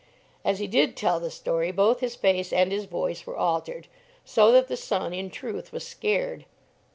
As 0.43 0.57
he 0.57 0.65
did 0.65 0.95
tell 0.97 1.19
the 1.19 1.29
story, 1.29 1.71
both 1.71 1.99
his 1.99 2.15
face 2.15 2.51
and 2.51 2.71
his 2.71 2.85
voice 2.85 3.27
were 3.27 3.37
altered, 3.37 3.85
so 4.25 4.51
that 4.51 4.67
the 4.67 4.75
son, 4.75 5.13
in 5.13 5.29
truth, 5.29 5.71
was 5.71 5.85
scared. 5.87 6.45